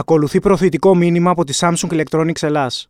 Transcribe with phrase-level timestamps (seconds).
[0.00, 2.88] Ακολουθεί προθετικό μήνυμα από τη Samsung Electronics Ελλάς.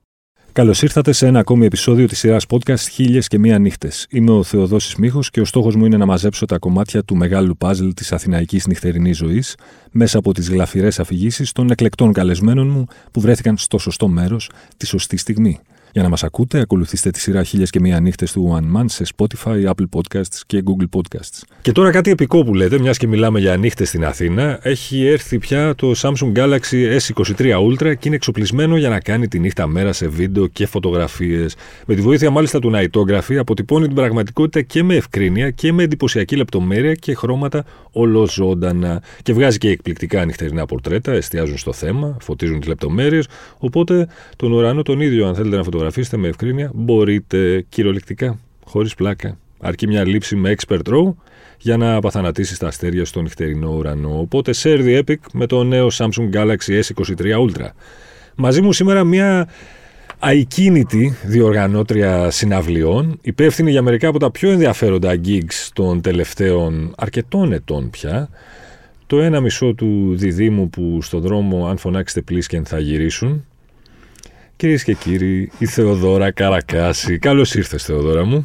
[0.53, 4.07] Καλώς ήρθατε σε ένα ακόμη επεισόδιο της σειράς podcast Χίλιες και Μία Νύχτες.
[4.11, 7.57] Είμαι ο Θεοδόσης Μίχο και ο στόχος μου είναι να μαζέψω τα κομμάτια του μεγάλου
[7.57, 9.57] παζλ της αθηναϊκής νυχτερινής ζωής
[9.91, 14.87] μέσα από τις γλαφυρές αφηγήσεις των εκλεκτών καλεσμένων μου που βρέθηκαν στο σωστό μέρος τη
[14.87, 15.61] σωστή στιγμή.
[15.93, 19.05] Για να μας ακούτε, ακολουθήστε τη σειρά χίλιες και μία νύχτες του One Man σε
[19.17, 21.43] Spotify, Apple Podcasts και Google Podcasts.
[21.63, 25.39] Και τώρα κάτι επικό που λέτε, μιας και μιλάμε για νύχτες στην Αθήνα, έχει έρθει
[25.39, 29.93] πια το Samsung Galaxy S23 Ultra και είναι εξοπλισμένο για να κάνει τη νύχτα μέρα
[29.93, 31.57] σε βίντεο και φωτογραφίες.
[31.87, 36.37] Με τη βοήθεια μάλιστα του Nightography αποτυπώνει την πραγματικότητα και με ευκρίνεια και με εντυπωσιακή
[36.37, 39.03] λεπτομέρεια και χρώματα ολοζώντανα.
[39.23, 43.29] Και βγάζει και εκπληκτικά νυχτερινά πορτρέτα, εστιάζουν στο θέμα, φωτίζουν τις λεπτομέρειες.
[43.59, 48.95] Οπότε τον ουρανό τον ίδιο, αν θέλετε να φωτογραφίσετε φωτογραφίστε με ευκρίνεια, μπορείτε κυριολεκτικά, χωρίς
[48.95, 49.39] πλάκα.
[49.61, 51.15] Αρκεί μια λήψη με expert row
[51.59, 54.21] για να απαθανατήσει τα αστέρια στον νυχτερινό ουρανό.
[54.21, 57.69] Οπότε share the epic με το νέο Samsung Galaxy S23 Ultra.
[58.35, 59.49] Μαζί μου σήμερα μια
[60.21, 67.91] αικίνητη διοργανώτρια συναυλιών, υπεύθυνη για μερικά από τα πιο ενδιαφέροντα gigs των τελευταίων αρκετών ετών
[67.91, 68.29] πια.
[69.07, 73.45] Το ένα μισό του διδήμου που στον δρόμο αν φωνάξετε πλήσκεν θα γυρίσουν
[74.61, 77.19] Κυρίες και κύριοι, η Θεοδόρα Καρακάση.
[77.19, 78.45] Καλώς ήρθες, Θεοδόρα μου.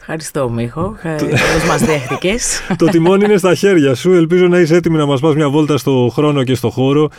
[0.00, 0.96] Ευχαριστώ, Μίχο.
[1.02, 1.28] Καλώ
[1.68, 2.60] μας δέχτηκες.
[2.78, 4.12] Το τιμόνι είναι στα χέρια σου.
[4.12, 7.10] Ελπίζω να είσαι έτοιμη να μας πας μια βόλτα στο χρόνο και στο χώρο.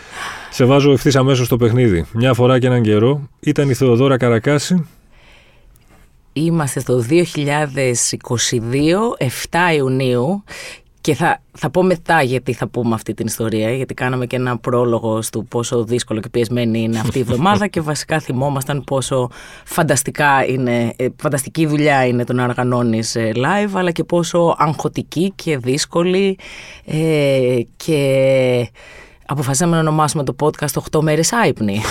[0.50, 2.06] Σε βάζω ευθύς αμέσως στο παιχνίδι.
[2.14, 4.88] Μια φορά και έναν καιρό ήταν η Θεοδόρα Καρακάση.
[6.34, 7.16] Είμαστε στο 2022,
[9.20, 10.44] 7 Ιουνίου
[11.04, 14.58] και θα, θα πω μετά γιατί θα πούμε αυτή την ιστορία, γιατί κάναμε και ένα
[14.58, 19.30] πρόλογο στο πόσο δύσκολο και πιεσμένη είναι αυτή η εβδομάδα και βασικά θυμόμασταν πόσο
[19.66, 25.32] φανταστικά είναι, ε, φανταστική δουλειά είναι το να οργανώνεις ε, live, αλλά και πόσο αγχωτική
[25.36, 26.38] και δύσκολη
[26.86, 28.70] ε, και
[29.26, 31.82] αποφασίσαμε να ονομάσουμε το podcast 8 μέρες άϊπνοι.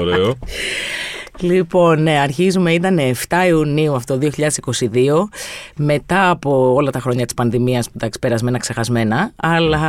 [0.00, 0.34] Ωραίο.
[1.42, 2.98] Λοιπόν, ναι, αρχίζουμε, ήταν
[3.28, 4.28] 7 Ιουνίου αυτό 2022,
[5.76, 9.80] μετά από όλα τα χρόνια της πανδημίας που τα περασμένα ξεχασμένα, αλλά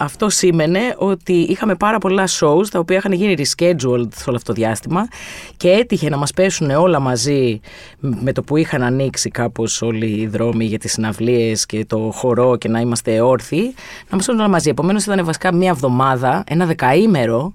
[0.00, 4.42] αυτό σήμαινε ότι είχαμε πάρα πολλά shows τα οποία είχαν γίνει rescheduled σε όλο αυτό
[4.44, 5.08] το διάστημα
[5.56, 7.60] και έτυχε να μας πέσουν όλα μαζί
[7.98, 12.56] με το που είχαν ανοίξει κάπως όλοι οι δρόμοι για τις συναυλίες και το χορό
[12.56, 13.74] και να είμαστε όρθιοι,
[14.10, 14.70] να μας όλα μαζί.
[14.70, 17.52] Επομένως ήταν βασικά μια εβδομάδα, ένα δεκαήμερο,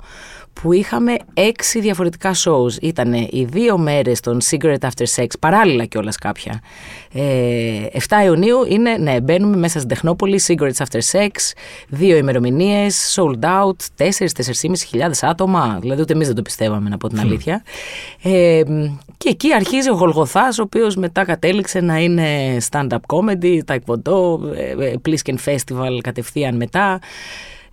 [0.53, 2.81] που είχαμε έξι διαφορετικά shows.
[2.81, 6.62] Ήταν οι δύο μέρες των Cigarette After Sex, παράλληλα κιόλας κάποια.
[7.14, 11.30] Ε, 7 Ιουνίου είναι, ναι, μπαίνουμε μέσα στην Τεχνόπολη, Cigarettes After Sex,
[11.88, 17.08] δύο ημερομηνίες, sold out, 4-4,5 χιλιάδες άτομα, δηλαδή ούτε εμείς δεν το πιστεύαμε να πω
[17.08, 17.64] την αλήθεια.
[18.24, 18.62] Ε,
[19.18, 24.40] και εκεί αρχίζει ο Γολγοθάς, ο οποίος μετά κατέληξε να είναι stand-up comedy, taekwondo,
[25.06, 27.00] Plisken Festival κατευθείαν μετά.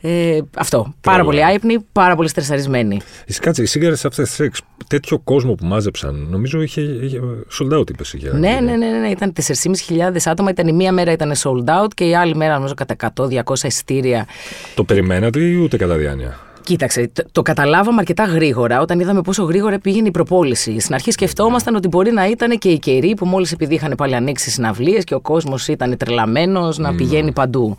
[0.00, 0.94] Ε, αυτό.
[1.00, 3.00] Πάρα πολύ άϊπνοι, πάρα πολύ στρεσαρισμένοι.
[3.26, 7.20] Εσύ κάτσε, οι σε αυτές τις τέτοιο κόσμο που μάζεψαν, νομίζω είχε, είχε
[7.58, 8.16] sold out, είπες.
[8.32, 10.50] Ναι, ναι, ναι, ναι, ναι, ήταν 4.500 άτομα.
[10.50, 14.26] Ήταν η μία μέρα ήταν sold out και η άλλη μέρα, νομίζω, κατά 100-200 ειστήρια.
[14.74, 19.42] Το περιμένατε ή ούτε κατά διάνοια; Κοίταξε, το, το καταλάβαμε αρκετά γρήγορα όταν είδαμε πόσο
[19.42, 20.80] γρήγορα πήγαινε η προπόληση.
[20.80, 24.14] Στην αρχή σκεφτόμασταν ότι μπορεί να ήταν και οι καιροί που μόλις επειδή είχαν πάλι
[24.14, 27.76] ανοίξει συναυλίες και ο κόσμος ήταν τρελαμένος να πηγαίνει παντού.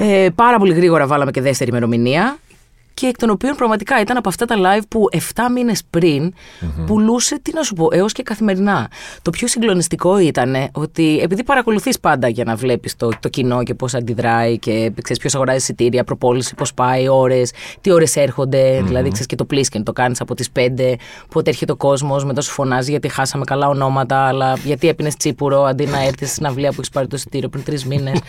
[0.00, 2.38] Ε, πάρα πολύ γρήγορα βάλαμε και δεύτερη ημερομηνία
[3.00, 5.18] και εκ των οποίων πραγματικά ήταν από αυτά τα live που 7
[5.54, 6.32] μήνες πριν
[6.86, 8.90] πουλούσε, τι να σου πω, έως και καθημερινά.
[9.22, 13.74] Το πιο συγκλονιστικό ήταν ότι επειδή παρακολουθείς πάντα για να βλέπεις το, το κοινό και
[13.74, 18.16] πώς αντιδράει και ξέρεις ποιος αγοράζει εισιτήρια, προπόληση, πώς πάει, ώρες, τι ώρες
[18.84, 20.94] δηλαδή ξέρεις και το πλήσκεν, το κάνεις από τις 5,
[21.28, 25.62] πότε έρχεται ο κόσμος, μετά σου φωνάζει γιατί χάσαμε καλά ονόματα, αλλά γιατί έπινες τσίπουρο
[25.62, 28.20] αντί να έρθεις στην αυλία που έχεις πάρει το εισιτήριο πριν τρεις μήνες.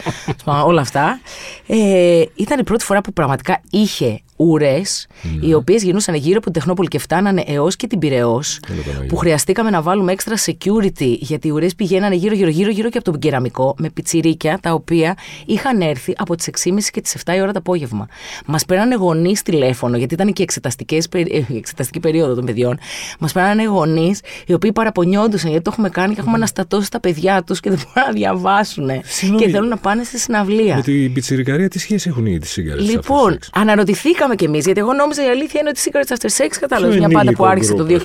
[0.70, 1.20] όλα αυτά.
[1.68, 4.22] Ε, ήταν η πρώτη φορά που πραγματικά είχε
[4.62, 4.82] ουρέ,
[5.22, 5.48] ναι.
[5.48, 8.60] οι οποίες γινούσαν γύρω από την Τεχνόπολη και φτάνανε έως και την Πυραιός,
[9.08, 13.20] που χρειαστήκαμε να βάλουμε extra security, γιατί οι ουρές πηγαίνανε γύρω-γύρω γύρω και από τον
[13.20, 17.52] κεραμικό, με πιτσιρίκια τα οποία είχαν έρθει από τις 6.30 και τις 7 η ώρα
[17.52, 18.08] το απόγευμα.
[18.46, 22.80] Μας πέρανε γονείς τηλέφωνο, γιατί ήταν και εξεταστικές, ε, η εξεταστική περίοδο των παιδιών.
[23.20, 27.44] Μας πέρανε γονείς οι οποίοι παραπονιόντουσαν γιατί το έχουμε κάνει και έχουμε αναστατώσει τα παιδιά
[27.44, 28.90] τους και δεν μπορούν να διαβάσουν.
[29.38, 30.76] Και θέλουν να πάνε στη συναυλία.
[30.76, 32.82] Με την πιτσιρικαρία τι σχέση έχουν οι σιγάρε.
[32.82, 36.98] Λοιπόν, αναρωτηθήκαμε και εμεί, γιατί εγώ νόμιζα η αλήθεια είναι ότι Secrets After Sex, κατάλαβες
[36.98, 37.96] μια πάντα που άρχισε το 2008,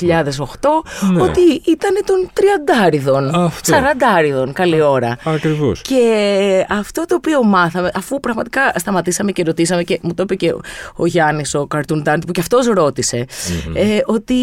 [1.12, 1.22] ναι.
[1.22, 5.16] ότι ήταν των τριαντάριδων, σαραντάριδων, καλή ώρα.
[5.24, 5.82] Ακριβώς.
[5.82, 10.54] Και αυτό το οποίο μάθαμε, αφού πραγματικά σταματήσαμε και ρωτήσαμε, και μου το είπε και
[10.96, 13.26] ο Γιάννης, ο Cartoon Dante, που και αυτός ρώτησε,
[13.74, 14.34] ε, ότι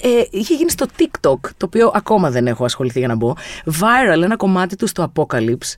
[0.00, 3.34] ε, είχε γίνει στο TikTok, το οποίο ακόμα δεν έχω ασχοληθεί για να μπω.
[3.64, 5.74] Viral, ένα κομμάτι του στο Apocalypse.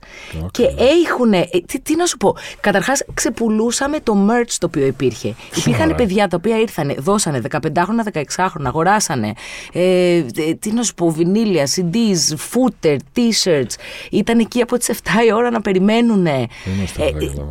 [0.51, 0.63] Και
[1.03, 1.31] έχουν.
[1.65, 2.35] τι, τι να σου πω.
[2.59, 5.35] Καταρχάς, ξεπουλούσαμε το merch το οποίο υπήρχε.
[5.55, 9.33] Υπήρχαν παιδιά τα οποία ήρθαν, δώσανε 15χρονα, 16χρονα, αγοράσανε.
[9.73, 10.21] Ε,
[10.59, 13.75] τι να σου πω, βινίλια, CDs, footer, t-shirts.
[14.11, 14.95] Ήταν εκεί από τις 7
[15.27, 16.25] η ώρα να περιμένουν.
[16.25, 16.47] Ε,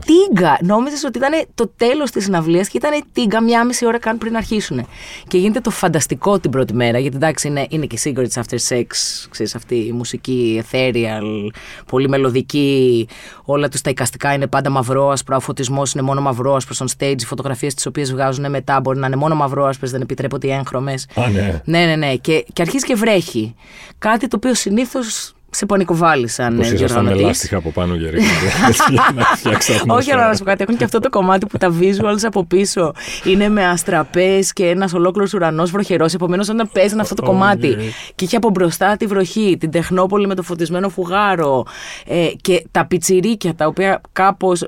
[0.04, 0.58] τίγκα.
[0.62, 4.36] Νόμιζες ότι ήταν το τέλος της συναυλίας και ήταν τίγκα μια μισή ώρα καν πριν
[4.36, 4.86] αρχίσουν.
[5.28, 8.86] Και γίνεται το φανταστικό την πρώτη μέρα, γιατί εντάξει είναι, είναι και Cigarettes After Sex,
[9.30, 11.50] ξέρεις αυτή η μουσική ethereal,
[11.86, 13.08] πολύ μελωδική,
[13.44, 17.24] όλα τους τα εικαστικά είναι πάντα μαυρό-άσπρο, ο φωτισμός είναι μόνο μαυρό-άσπρο on stage, οι
[17.24, 21.06] φωτογραφίες τις οποίες βγάζουν μετά μπορεί να είναι μόνο μαυρό-άσπρες, δεν επιτρέπονται οι έγχρωμες.
[21.14, 21.62] Α, ναι.
[21.64, 22.14] Ναι, ναι, ναι.
[22.14, 23.54] Και, και αρχίζει και βρέχει.
[23.98, 27.22] Κάτι το οποίο συνήθως σε πονικοβάλλει σαν Πώς ήσασταν με διοργανωτής.
[27.26, 28.46] λάστιχα από πάνω και ρίχνετε
[28.90, 30.16] για να φτιάξετε Όχι, ατμόσφαιρα.
[30.18, 30.62] αλλά να σου πω κάτι.
[30.62, 32.92] Έχουν και αυτό το κομμάτι που τα visuals από πίσω
[33.24, 36.14] είναι με αστραπές και ένας ολόκληρος ουρανός βροχερός.
[36.14, 37.82] Επομένως, όταν παίζανε αυτό το Ω, κομμάτι ναι.
[38.14, 41.64] και είχε από μπροστά τη βροχή, την Τεχνόπολη με το φωτισμένο φουγάρο
[42.06, 44.64] ε, και τα πιτσιρίκια τα οποία κάπως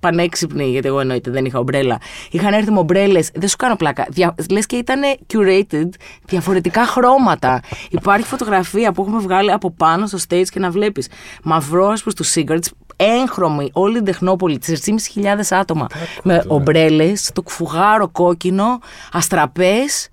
[0.00, 1.98] πανέξυπνοι, γιατί εγώ εννοείται δεν είχα ομπρέλα,
[2.30, 3.20] είχαν έρθει με ομπρέλε.
[3.34, 4.06] Δεν σου κάνω πλάκα.
[4.10, 5.00] Δια, Λες και ήταν
[5.32, 5.88] curated
[6.26, 7.60] διαφορετικά χρώματα.
[7.90, 11.08] Υπάρχει φωτογραφία που έχουμε βγάλει από πάνω στο stage και να βλέπεις
[11.42, 14.76] μαυρός άσπρο τους cigarettes έγχρωμοι, όλη την Τεχνόπολη, 3.500
[15.50, 15.86] άτομα,
[16.22, 18.78] με ομπρέλες, το φουγάρο κόκκινο,
[19.12, 20.08] αστραπές.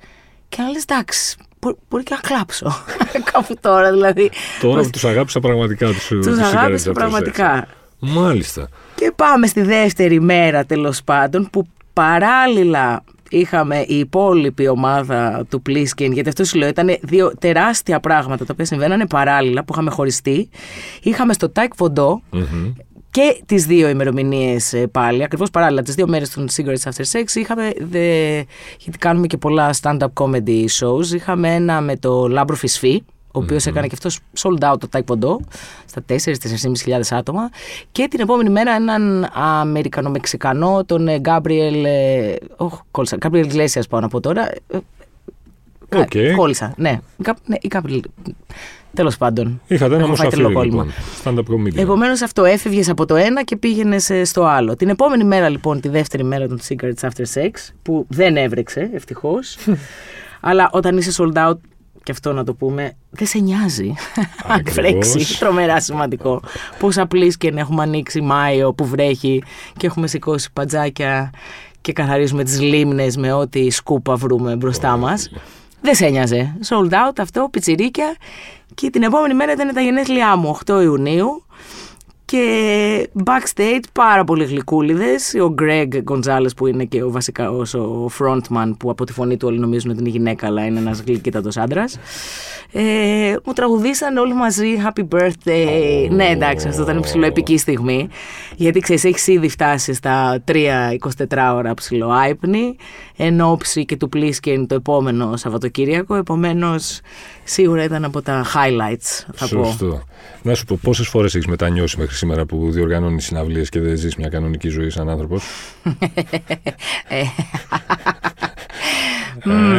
[0.50, 2.74] Και να λες, εντάξει, μπο- μπορεί και να κλάψω.
[3.32, 4.32] Κάπου τώρα δηλαδή.
[4.62, 7.68] Τώρα που τους αγάπησα πραγματικά τους Τους αγάπησα πραγματικά.
[8.00, 8.68] Μάλιστα.
[8.96, 11.64] Και πάμε στη δεύτερη μέρα τέλος πάντων που
[11.94, 18.46] παράλληλα είχαμε η υπόλοιπη ομάδα του Pliskin, γιατί αυτό σου λέω ήταν δύο τεράστια πράγματα
[18.46, 20.50] τα οποία συμβαίνανε παράλληλα που είχαμε χωριστεί.
[21.02, 22.38] Είχαμε στο Taekwondo
[23.12, 27.36] και τις δύο ημερομηνίες πάλι, ακριβώς παράλληλα, τις δύο μέρες των Cigarettes After Sex.
[27.36, 28.34] Είχαμε, δε,
[28.80, 31.14] γιατί κάνουμε και πολλά stand-up comedy shows.
[31.14, 35.46] Είχαμε ένα με το Λάμπρο Φυσφή, ο οποίος έκανε και αυτός sold out το Taekwondo
[35.86, 37.50] στα 4-4.500 άτομα.
[37.92, 41.86] Και την επόμενη μέρα έναν Αμερικανο-Μεξικανό, τον ε, Γκάμπριελ.
[41.86, 43.16] ε, Οχ, κόλλησα.
[43.16, 44.48] Γκάμπριελ Γκλέσια πάω να πω τώρα.
[44.52, 44.78] Ε,
[45.90, 46.36] κα- Οκ.
[46.36, 46.74] Κόλλησα.
[46.78, 48.02] Ναι, Γκά- ναι η Γκάμπριελ.
[48.94, 49.62] Τέλος πάντων.
[49.68, 50.86] Είχατε ένα Έχω φάει μουσαφίρι τρελοκόλλημα.
[51.24, 51.44] λοιπόν.
[51.44, 51.78] Stand-up comedy.
[51.82, 54.76] Επομένως, αυτό έφευγες από το ένα και πήγαινες στο άλλο.
[54.76, 57.50] Την επόμενη μέρα, λοιπόν, τη δεύτερη μέρα των Cigarettes After Sex,
[57.82, 59.58] που δεν έβρεξε, ευτυχώς.
[60.50, 61.54] αλλά όταν είσαι sold out,
[62.04, 63.94] και αυτό να το πούμε, δεν σε νοιάζει
[64.48, 64.74] αν Ακριβώς.
[64.74, 65.40] βρέξει.
[65.40, 66.42] Τρομερά σημαντικό.
[66.80, 69.44] Πόσα πλήσκεν έχουμε ανοίξει Μάιο που βρέχει
[69.78, 71.32] και έχουμε σηκώσει παντζάκια
[71.82, 75.32] και καθαρίζουμε τις λίμνες με ό,τι σκούπα βρούμε μπροστά μας.
[75.82, 76.58] Δεν σε ένοιαζε.
[76.70, 78.16] Sold out αυτό, πιτσιρίκια.
[78.74, 81.44] Και την επόμενη μέρα ήταν τα γενέθλιά μου, 8 Ιουνίου.
[82.32, 85.34] Και backstage πάρα πολλοί γλυκούλιδες.
[85.34, 89.48] Ο Greg Gonzalez που είναι και ο βασικά ο frontman που από τη φωνή του
[89.48, 92.00] όλοι νομίζουν ότι είναι γυναίκα αλλά είναι ένας γλυκύτατος άντρας.
[92.72, 96.08] Ε, μου τραγουδήσαν όλοι μαζί Happy Birthday.
[96.10, 98.08] Ναι εντάξει αυτό ήταν ψηλό επική στιγμή.
[98.56, 100.56] Γιατί ξέρεις έχεις ήδη φτάσει στα 3-24
[101.56, 102.76] ώρα ψηλό άϊπνη
[103.24, 106.16] εν ώψη και του Pliskin το επόμενο Σαββατοκύριακο.
[106.16, 107.00] Επομένως
[107.44, 109.66] σίγουρα ήταν από τα highlights θα πω.
[109.66, 110.04] Σωστό.
[110.42, 114.16] Να σου πω, πόσες φορές έχεις μετανιώσει μέχρι σήμερα που διοργανώνεις συναυλίες και δεν ζεις
[114.16, 115.44] μια κανονική ζωή σαν άνθρωπος;
[117.08, 117.22] Ε,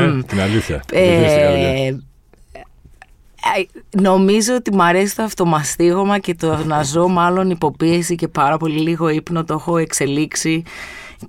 [0.05, 0.83] ε, την αλήθεια.
[0.87, 1.69] Δεν θες την καρδιά.
[1.69, 2.01] Ε, ε,
[4.01, 8.57] νομίζω ότι μου αρέσει το αυτομαστίγωμα και το να ζω μάλλον υπό πίεση και πάρα
[8.57, 10.63] πολύ λίγο ύπνο το έχω εξελίξει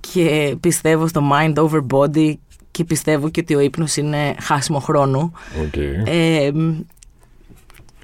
[0.00, 2.34] και πιστεύω στο mind over body
[2.70, 5.32] και πιστεύω και ότι ο ύπνος είναι χάσιμο χρόνου.
[5.66, 5.76] Οκ.
[6.04, 6.50] Ε,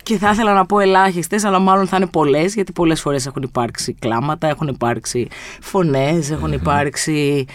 [0.03, 3.43] και θα ήθελα να πω ελάχιστες, αλλά μάλλον θα είναι πολλές, γιατί πολλές φορές έχουν
[3.43, 5.29] υπάρξει κλάματα, έχουν υπάρξει
[5.61, 7.47] φωνές, έχουν υπάρξει.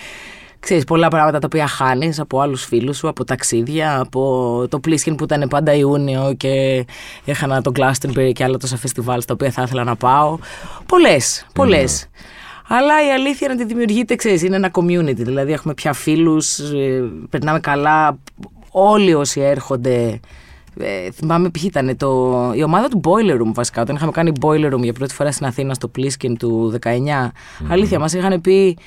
[0.59, 5.17] Ξέρεις, πολλά πράγματα τα οποία χάνεις από άλλους φίλους σου, από ταξίδια, από το Pliskin
[5.17, 6.85] που ήταν πάντα Ιούνιο και
[7.25, 10.37] έχανα το Glastonbury και άλλα τόσα φεστιβάλ στα οποία θα ήθελα να πάω.
[10.85, 12.07] Πολλές, πολλές.
[12.67, 15.15] Αλλά η αλήθεια είναι ότι δημιουργείται, ξέρεις, είναι ένα community.
[15.15, 18.17] Δηλαδή έχουμε πια φίλους, ε, περνάμε καλά.
[18.71, 20.19] Όλοι όσοι έρχονται
[20.79, 23.81] ε, θυμάμαι ποιοι ήταν το, η ομάδα του Boiler Room βασικά.
[23.81, 26.87] Όταν είχαμε κάνει Boiler Room για πρώτη φορά στην Αθήνα στο Pliskin του 19.
[27.69, 28.77] Αλήθεια, μας είχαν πει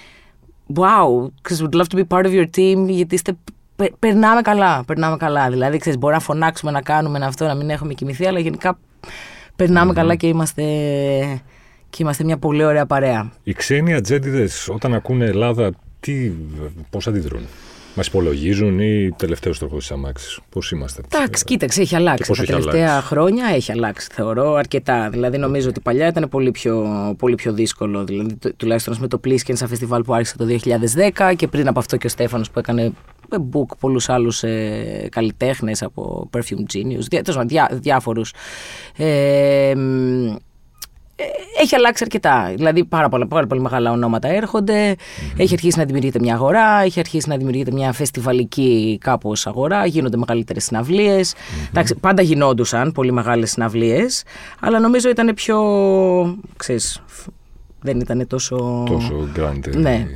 [0.75, 3.37] Wow, because we'd love to be part of your team, γιατί είστε,
[3.77, 5.51] πε- περνάμε καλά, περνάμε καλά.
[5.51, 8.79] Δηλαδή, ξέρεις, μπορεί να φωνάξουμε, να κάνουμε αυτό, να μην έχουμε κοιμηθεί, αλλά γενικά
[9.57, 10.63] περνάμε καλά και είμαστε,
[11.91, 13.33] και είμαστε μια πολύ ωραία παρέα.
[13.43, 16.33] Οι ξένοι ατζέντιδες όταν ακούνε Ελλάδα, τι,
[16.91, 17.43] πώς αντιδρούν;
[17.95, 22.33] Μας υπολογίζουν ή τελευταίος τροχό της αμάξης; Πώς είμαστε; Εντάξει, κοίταξε, έχει αλλάξει.
[22.33, 25.11] Τα τελευταία αλλάξει; χρόνια έχει αλλάξει, θεωρώ, αρκετά.
[25.11, 26.87] Δηλαδή, νομίζω ότι παλιά ήταν πολύ πιο,
[27.19, 28.05] πολύ πιο δύσκολο.
[28.05, 30.47] Δηλαδή, τουλάχιστον με το Plisken σαν φεστιβάλ που άρχισε το
[31.17, 32.93] 2010 και πριν από αυτό και ο Στέφανος που έκανε
[33.31, 38.33] book πολλούς άλλους ε, καλλιτέχνες από Perfume Genius, διά, διά, διάφορους.
[38.97, 39.07] Ε,
[39.71, 39.75] ε,
[41.61, 42.53] έχει αλλάξει αρκετά.
[42.57, 47.29] Δηλαδή, πάρα, πολλά, πάρα πολύ μεγάλα ονόματα Έχει αρχίσει να δημιουργείται μια αγορά, έχει αρχίσει
[47.29, 51.35] να δημιουργείται μια φεστιβαλική κάπως αγορά, γίνονται μεγαλύτερες συναυλίες.
[51.75, 51.83] Mm-hmm.
[52.01, 54.23] Πάντα γινόντουσαν πολύ μεγάλες συναυλίες,
[54.61, 55.59] αλλά νομίζω ήταν πιο.
[56.57, 57.03] Ξέρεις,
[57.81, 58.85] δεν ήταν τόσο.
[58.87, 59.77] Τόσο grande.
[59.77, 60.07] Ναι.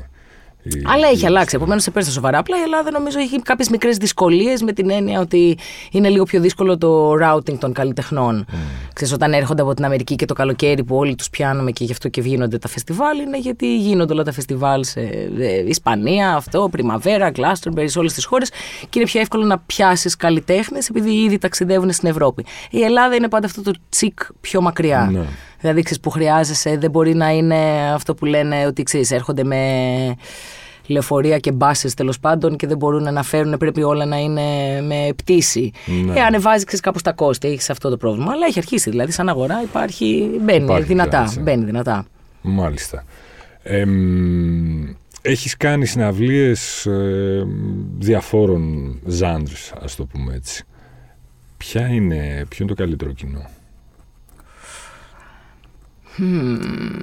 [0.84, 1.56] Αλλά έχει αλλάξει.
[1.56, 2.38] Επομένως, σε παίρνει σοβαρά.
[2.38, 5.58] Απλά η Ελλάδα νομίζω έχει κάποιες μικρές δυσκολίες με την έννοια ότι
[5.90, 8.46] είναι λίγο πιο δύσκολο το routing των καλλιτεχνών.
[8.48, 8.54] Mm.
[9.02, 11.92] Ξέρεις, όταν έρχονται από την Αμερική και το καλοκαίρι που όλοι τους πιάνουμε και γι'
[11.92, 15.00] αυτό και γίνονται τα φεστιβάλ, είναι γιατί γίνονται όλα τα φεστιβάλ σε
[15.38, 20.16] ε, Ισπανία, αυτό, Πριμαβέρα, Glastonbury, σε όλες τις χώρες και είναι πιο εύκολο να πιάσεις
[20.16, 22.44] καλλιτέχνες επειδή ήδη ταξιδεύουν στην Ευρώπη.
[22.70, 25.08] Η Ελλάδα είναι πάντα αυτό το τσικ πιο μακριά.
[25.12, 25.24] Ναι.
[25.60, 29.56] Δηλαδή, ξέρεις που χρειάζεσαι, δεν μπορεί να είναι αυτό που λένε ότι ξέρεις, έρχονται με
[30.86, 34.42] λεωφορεία και μπάσεις τέλος πάντων και δεν μπορούν να φέρουν, πρέπει όλα να είναι
[34.80, 35.72] με πτήση.
[36.04, 36.18] Ναι.
[36.18, 38.32] Ε, ανεβάζει κάπω τα κόστη, έχεις αυτό το πρόβλημα.
[38.32, 41.32] Αλλά έχει αρχίσει δηλαδή, σαν αγορά υπάρχει, μπαίνει υπάρχει δυνατά.
[41.40, 42.06] Μπαίνει δυνατά.
[42.42, 43.04] Μάλιστα.
[43.62, 43.84] Ε,
[45.22, 47.46] έχεις κάνει συναυλίες ε,
[47.98, 50.64] διαφόρων ζάντρες, ας το πούμε έτσι.
[51.56, 53.50] Ποια είναι, ποιο είναι το καλύτερο κοινό;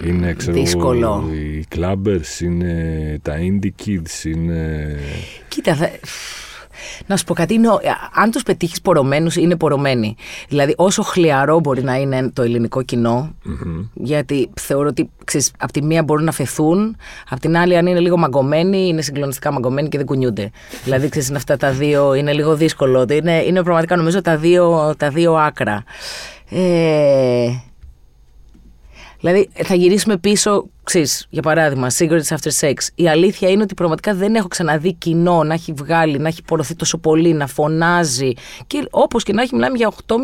[0.05, 1.29] Είναι ξέρω, δύσκολο.
[1.31, 4.95] Οι clubbers, είναι τα indie kids, είναι...
[5.47, 5.89] Κοίτα, θα...
[7.05, 7.67] Να σου πω κάτι, είναι,
[8.13, 10.15] αν τους πετύχεις πορωμένους είναι πορωμένοι.
[10.49, 12.81] Δηλαδή όσο χλιαρό μπορεί να είναι το ελληνικό
[13.93, 16.95] γιατί θεωρώ ότι ξέρεις, από τη μία μπορούν να φεθούν,
[17.29, 20.51] από την άλλη αν είναι λίγο μαγκωμένοι, είναι συγκλονιστικά μαγκωμένοι και δεν κουνιούνται.
[20.83, 23.05] δηλαδή ξέρεις, είναι αυτά τα δύο, είναι λίγο δύσκολο.
[23.11, 25.83] Είναι, είναι πραγματικά νομίζω τα δύο, τα δύο άκρα.
[26.49, 27.49] Ε,
[29.19, 32.73] Δηλαδή, θα γυρίσουμε πίσω, ξέρεις, για παράδειγμα, Cigarettes After Sex.
[32.95, 36.75] Η αλήθεια είναι ότι πραγματικά δεν έχω ξαναδεί κοινό να έχει βγάλει, να έχει πορωθεί
[36.75, 38.31] τόσο πολύ, να φωνάζει.
[38.67, 40.15] Και όπως και να έχει, μιλάμε για 8.500-9.000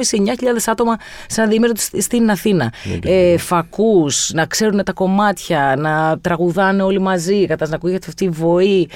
[0.65, 0.97] άτομα
[1.27, 2.73] σε ένα διήμερο στην Αθήνα.
[3.03, 8.29] Ε, Φακούς, να ξέρουν τα κομμάτια, να τραγουδάνε όλοι μαζί, κατάς να ακούγεται αυτή η
[8.29, 8.89] βοη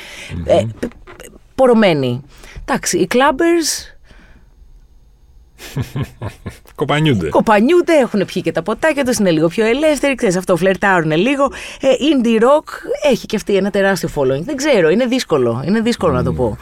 [0.46, 0.64] Ε,
[1.56, 2.24] πορωμένοι.
[2.66, 3.99] Εντάξει, οι clubbers
[6.76, 7.30] Κοπανιούνται.
[7.30, 11.52] Κοπανιούνται, έχουν πιει και τα ποτάκια τους, είναι λίγο πιο ελεύθεροι, ξέρεις αυτό, φλερτάρουν λίγο.
[11.82, 12.66] Ε, indie rock
[13.12, 14.42] έχει και αυτή ένα τεράστιο following.
[14.42, 15.64] Δεν ξέρω, είναι δύσκολο.
[15.66, 16.58] Είναι δύσκολο να το πω.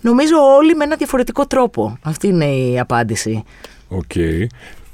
[0.00, 1.98] Νομίζω όλοι με ένα διαφορετικό τρόπο.
[2.02, 3.44] Αυτή είναι η απάντηση.
[3.88, 4.02] OK.
[4.14, 4.46] Okay.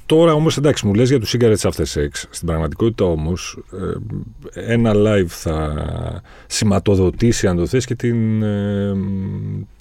[0.06, 2.08] Τώρα όμως, εντάξει, μου λες για τους Cigarettes After Sex.
[2.30, 3.58] Στην πραγματικότητα όμως,
[4.54, 5.84] ε, ένα live θα
[6.46, 8.94] σηματοδοτήσει, αν το θες, και την, ε,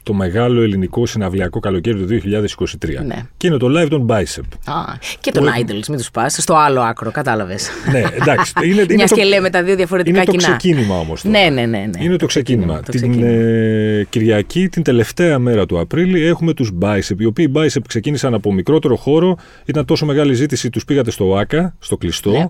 [0.03, 3.05] το μεγάλο ελληνικό συναυλιακό καλοκαίρι του 2023.
[3.05, 3.25] Ναι.
[3.37, 4.43] Και είναι το live των Bicep.
[4.65, 4.81] Α,
[5.19, 6.33] και τον Idles, μην τους πας.
[6.39, 7.69] Στο άλλο άκρο, κατάλαβες.
[7.91, 8.53] ναι, εντάξει.
[8.69, 10.43] Είναι, Μιας και λέμε τα δύο διαφορετικά είναι κοινά.
[10.43, 11.23] Είναι το ξεκίνημα όμως.
[11.23, 12.03] Ναι, ναι, ναι, ναι.
[12.03, 12.81] Είναι το ξεκίνημα.
[12.81, 17.19] Το την ε, Κυριακή, την τελευταία μέρα του Απρίλη, έχουμε τους Bicep.
[17.19, 19.37] Οι οποίοι Bicep ξεκίνησαν από μικρότερο χώρο.
[19.65, 22.31] Ήταν τόσο μεγάλη ζήτηση, τους πήγατε στο ΆΚΑ, στο κλειστό.
[22.31, 22.45] Ναι.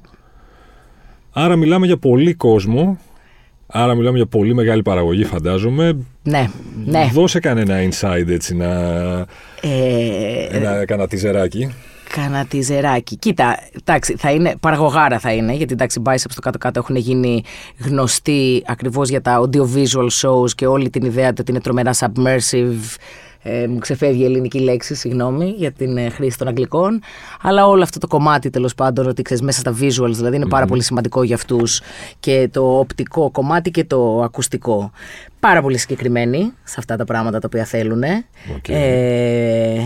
[1.31, 2.99] Άρα μιλάμε για πολύ κόσμο
[3.75, 5.97] Άρα μιλάμε για πολύ μεγάλη παραγωγή, φαντάζομαι.
[6.23, 6.49] Ναι,
[6.85, 7.09] ναι.
[7.13, 8.69] Δώσε κανένα inside έτσι να.
[9.61, 11.73] Ε, ένα κανατιζεράκι.
[12.09, 13.15] Κανατιζεράκι.
[13.15, 17.43] Κοίτα, εντάξει, θα είναι, παραγωγάρα θα είναι, γιατί εντάξει, οι Biceps στο κάτω-κάτω έχουν γίνει
[17.77, 22.95] γνωστοί ακριβώς για τα audiovisual shows και όλη την ιδέα ότι είναι τρομερά submersive
[23.43, 27.01] ε, μου ξεφεύγει η ελληνική λέξη, συγγνώμη, για την ε, χρήση των αγγλικών.
[27.41, 30.65] Αλλά όλο αυτό το κομμάτι τέλος πάντων, ότι ξέρεις μέσα στα visuals, δηλαδή είναι πάρα
[30.65, 31.81] πολύ σημαντικό για αυτούς
[32.19, 34.91] και το οπτικό κομμάτι και το ακουστικό.
[35.39, 38.03] Πάρα πολύ συγκεκριμένοι σε αυτά τα πράγματα τα οποία θέλουν.
[38.03, 38.73] Okay.
[38.73, 39.79] Ε,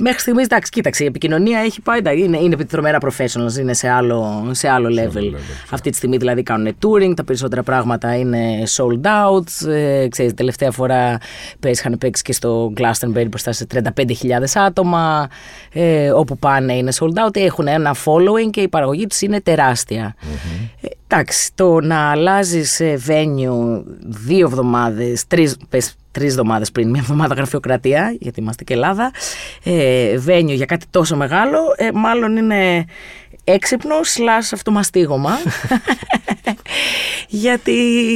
[0.00, 2.00] Μέχρι στιγμής, εντάξει, κοίταξε, η επικοινωνία έχει πάει.
[2.16, 5.34] Είναι, είναι τρομερά professionals, είναι σε άλλο, σε άλλο level.
[5.70, 9.68] Αυτή τη στιγμή δηλαδή κάνουν touring, τα περισσότερα πράγματα είναι sold out.
[9.68, 11.18] Ε, ξέρεις, τελευταία φορά
[11.60, 13.82] πες, είχαν παίξει και στο Glastonbury μπροστά σε 35.000
[14.54, 15.28] άτομα.
[15.72, 17.36] Ε, όπου πάνε είναι sold out.
[17.36, 20.14] Έχουν ένα following και η παραγωγή τους είναι τεράστια.
[20.20, 20.88] Mm-hmm.
[21.10, 25.56] Ε, εντάξει, το να αλλάζεις venue δύο εβδομάδες, τρεις,
[26.10, 29.10] τρεις εβδομάδες πριν, μια εβδομάδα γραφειοκρατία, γιατί είμαστε και Ελλάδα,
[29.64, 32.84] ε, βένιο για κάτι τόσο μεγάλο, ε, μάλλον είναι
[33.52, 35.30] έξυπνο σλάς αυτομαστίγωμα.
[37.28, 37.72] γιατί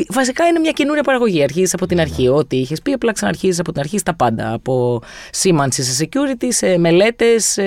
[0.09, 1.43] βασικά είναι μια καινούρια παραγωγή.
[1.43, 2.29] Αρχίζεις από την αρχή.
[2.29, 4.53] Ό,τι είχες πει, απλά ξαναρχίζεις από την αρχή στα πάντα.
[4.53, 7.59] Από σήμανση σε security, σε μελέτες,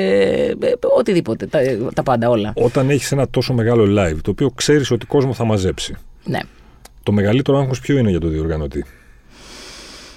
[0.97, 1.45] οτιδήποτε.
[1.45, 1.59] Τα,
[1.93, 2.53] τα πάντα όλα.
[2.55, 5.95] Όταν έχεις ένα τόσο μεγάλο live, το οποίο ξέρεις ότι κόσμο θα μαζέψει.
[6.23, 6.39] Ναι.
[7.03, 8.85] Το μεγαλύτερο άγχος ποιο είναι για το διοργανωτή;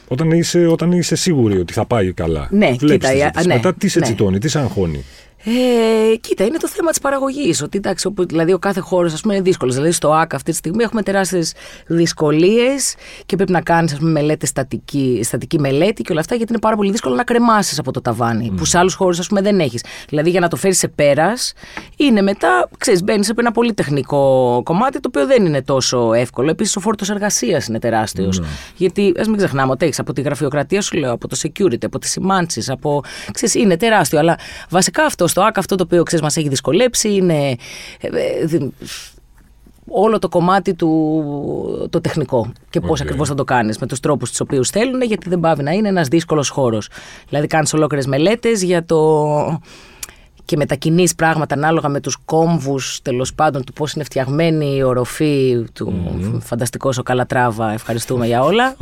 [0.08, 2.48] Όταν είσαι, όταν είσαι σίγουρη ότι θα πάει καλά.
[2.50, 3.46] Ναι, Βλέπεις κοίτα, τη ε, ζήτηση.
[3.46, 4.04] ναι, Μετά τι σε ναι.
[4.04, 5.04] τσιτώνει, τι σε αγχώνει;
[5.44, 7.62] Ε, κοίτα, είναι το θέμα της παραγωγής.
[7.62, 9.74] Ότι εντάξει, όπου, δηλαδή ο κάθε χώρος είναι δύσκολος.
[9.74, 11.52] Δηλαδή στο ΑΚ αυτή τη στιγμή έχουμε τεράστιες
[11.86, 12.94] δυσκολίες
[13.26, 16.90] και πρέπει να κάνεις μελέτε στατική, στατική μελέτη και όλα αυτά γιατί είναι πάρα πολύ
[16.90, 18.52] δύσκολο να κρεμάσεις από το ταβάνι.
[18.56, 19.84] Που σε άλλους χώρους δεν έχεις.
[20.08, 21.52] Δηλαδή για να το φέρεις σε πέρας
[21.96, 26.50] είναι μετά, ξέρεις, μπαίνεις σε ένα πολύ τεχνικό κομμάτι το οποίο δεν είναι τόσο εύκολο.
[26.50, 28.42] Επίσης ο φόρτος εργασίας είναι τεράστιος.
[28.76, 31.98] Γιατί ας μην ξεχνάμε ότι έχεις από τη γραφειοκρατία σου λέω, από το security, από
[31.98, 33.02] τι σημάνσει, από.
[33.32, 34.18] Ξέρεις, είναι τεράστιο.
[34.18, 34.38] Αλλά
[34.70, 37.48] βασικά αυτό στο ΑΚ, αυτό το οποίο ξέρεις, μας έχει δυσκολέψει είναι.
[37.48, 37.56] ε,
[38.40, 38.72] ε, δη-
[39.90, 43.06] όλο το κομμάτι του το τεχνικό και πώς Οκ.
[43.06, 45.88] ακριβώς θα το κάνεις με τους τρόπους τους οποίους θέλουν γιατί δεν παύει να είναι
[45.88, 46.88] ένας δύσκολος χώρος.
[47.28, 49.60] Δηλαδή κάνεις ολόκληρες μελέτες για το
[50.48, 55.64] και μετακινείς πράγματα ανάλογα με τους κόμβους τέλος πάντων του πώς είναι φτιαγμένη η οροφή
[55.74, 55.92] του
[56.42, 58.76] φανταστικός ο Καλατράβα ευχαριστούμε για όλα.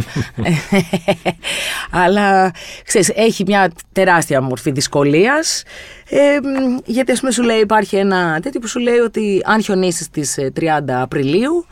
[2.05, 2.53] Αλλά
[2.85, 5.63] ξέρεις έχει μια τεράστια μορφή δυσκολίας
[6.09, 9.63] ε, μ, γιατί ας πούμε σου λέει υπάρχει ένα τέτοιο που σου λέει ότι αν
[9.63, 11.67] χιονίσεις στις ε, 30 Απριλίου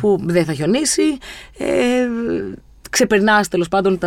[0.00, 1.18] που δεν θα χιονίσει
[1.58, 2.06] ε,
[2.90, 3.98] ξεπερνάς τέλος πάντων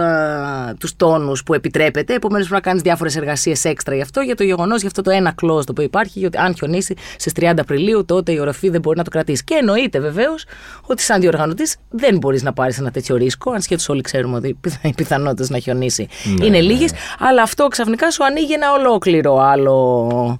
[0.80, 2.14] τους τόνους που επιτρέπεται.
[2.14, 5.10] Επομένως πρέπει να κάνεις διάφορες εργασίες έξτρα γι' αυτό, για το γεγονός, για αυτό το
[5.12, 8.82] ένα clause το οποίο υπάρχει, γιατί αν χιονίσει στις 30 Απριλίου, τότε η οροφή δεν
[8.82, 9.44] μπορεί να το κρατήσει.
[9.44, 10.46] Και εννοείται βεβαίως
[10.86, 14.48] ότι σαν διοργανωτής δεν μπορείς να πάρεις ένα τέτοιο ρίσκο, αν σχέτω όλοι ξέρουμε ότι
[14.48, 16.08] οι πιθα- οι πιθανότητες να χιονίσει
[16.38, 16.64] Ναι, είναι ναι.
[16.64, 20.40] λίγες, αλλά αυτό ξαφνικά σου ανοίγει ένα ολόκληρο άλλο.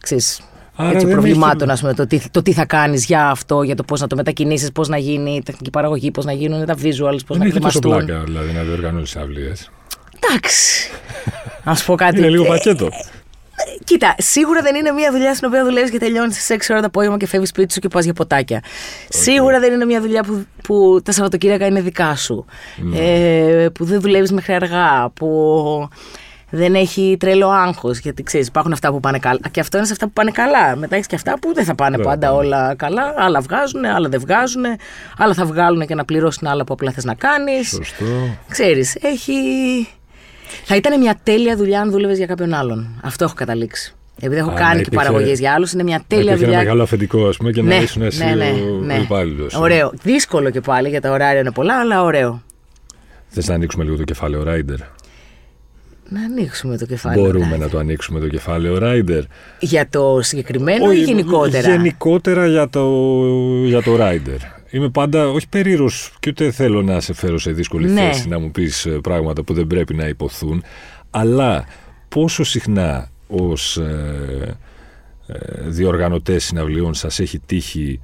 [0.00, 0.40] Ξέρεις,
[0.80, 3.62] Άρα έτσι, δεν προβλημάτων, έχει- ας πούμε, το τι, το τι θα κάνεις για αυτό,
[3.62, 6.64] για το πώς να το μετακινήσεις, πώς να γίνει η τεχνική παραγωγή, πώς να γίνουν
[6.66, 7.90] τα visuals, πώς Δεν να έχει τόσο κρυμαστούν.
[8.06, 9.70] πλάκα δηλαδή να διοργανώσεις αυλίες.
[10.20, 10.90] Εντάξει.
[11.64, 12.18] Να σου πω κάτι.
[12.18, 12.88] Είναι λίγο Ε, πακέτο.
[13.84, 16.86] Κοίτα, σίγουρα δεν είναι μια δουλειά στην οποία δουλεύεις και τελειώνεις στι 6 ώρα το
[16.86, 18.62] απόγευμα και φεύγεις σπίτι σου και πας για ποτάκια.
[19.08, 22.44] Σίγουρα δεν είναι μια δουλειά που, που τα Σαββατοκύριακα είναι δικά σου.
[22.96, 25.10] Ε, που δεν δουλεύεις μέχρι αργά.
[25.14, 25.88] Που
[26.50, 27.98] δεν έχει τρελό άγχος.
[27.98, 29.40] Γιατί ξέρεις, υπάρχουν αυτά που πάνε καλά.
[29.50, 30.76] Και αυτό είναι σε αυτά που πάνε καλά.
[30.76, 32.38] Μετά έχεις και αυτά που δεν θα πάνε Δεν πάντα πάνε.
[32.38, 33.14] όλα καλά.
[33.16, 34.64] Άλλα βγάζουν, άλλα δεν βγάζουν.
[35.18, 37.68] Άλλα θα βγάλουν και να πληρώσουν άλλα που απλά θες να κάνεις.
[37.68, 38.04] Σωστό.
[38.48, 39.32] Ξέρεις, έχει...
[40.64, 43.00] Θα ήταν μια τέλεια δουλειά αν δούλευες για κάποιον άλλον.
[43.04, 43.94] Αυτό έχω καταλήξει.
[44.22, 46.42] Επειδή έχω Α, κάνει να και υπήρχε- παραγωγές για άλλους, είναι μια Να τέλεια υπήρχε
[46.44, 46.62] ένα δουλειά.
[46.64, 48.22] μεγάλο αφεντικό, ας πούμε, και να ήσουν εσύ
[48.90, 49.54] ο υπάλληλος.
[49.54, 49.92] Ωραίο.
[50.02, 52.42] Δύσκολο και πάλι για τα ωράρια είναι πολλά, αλλά ωραίο.
[53.28, 54.78] Θες να ανοίξουμε λίγο το κεφάλαιο Rider.
[56.12, 57.22] Να ανοίξουμε το κεφάλαιο.
[57.24, 59.22] Μπορούμε να το ανοίξουμε το κεφάλαιο Rider.
[59.60, 62.90] Για το συγκεκριμένο ή Όχι, γενικότερα; Γενικότερα για το,
[63.64, 64.38] για το Rider.
[64.70, 68.00] Είμαι πάντα, όχι περίεργος και ούτε θέλω να σε φέρω σε δύσκολη Ναι.
[68.00, 70.62] θέση να μου πεις ε, πράγματα που δεν πρέπει να υποθούν,
[71.10, 71.64] αλλά
[72.08, 74.56] πόσο συχνά ως ε,
[75.26, 75.34] ε,
[75.68, 78.00] διοργανωτές συναυλιών σας έχει τύχει